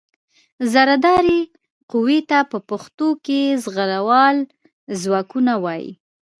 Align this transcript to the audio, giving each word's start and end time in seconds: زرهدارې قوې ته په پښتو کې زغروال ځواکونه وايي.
زرهدارې 0.71 1.39
قوې 1.91 2.19
ته 2.29 2.39
په 2.51 2.57
پښتو 2.69 3.07
کې 3.25 3.41
زغروال 3.63 4.37
ځواکونه 5.01 5.53
وايي. 5.63 5.91